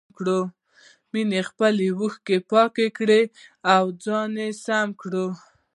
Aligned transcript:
مينې 1.11 1.41
خپلې 1.49 1.85
اوښکې 1.99 2.37
پاکې 2.51 2.87
کړې 2.97 3.21
او 3.75 3.83
ځان 4.03 4.31
يې 4.41 4.49
سم 4.63 4.87
کړ. 5.01 5.13